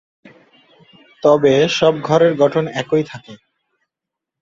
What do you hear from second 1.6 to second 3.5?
সব ঘরের গঠন একই থাকে।